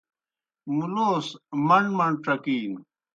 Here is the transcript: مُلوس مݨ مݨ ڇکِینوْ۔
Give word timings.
مُلوس 0.77 1.27
مݨ 1.67 1.83
مݨ 1.97 2.11
ڇکِینوْ۔ 2.23 2.81